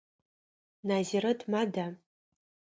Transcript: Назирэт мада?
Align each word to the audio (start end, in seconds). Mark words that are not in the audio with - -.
Назирэт 0.89 1.39
мада? 1.51 1.87